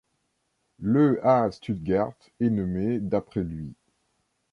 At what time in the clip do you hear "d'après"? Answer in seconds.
2.99-3.43